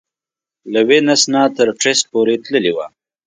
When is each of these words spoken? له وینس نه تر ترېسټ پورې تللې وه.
له 0.73 0.79
وینس 0.87 1.21
نه 1.33 1.41
تر 1.55 1.67
ترېسټ 1.81 2.03
پورې 2.13 2.35
تللې 2.45 2.71
وه. 2.75 2.85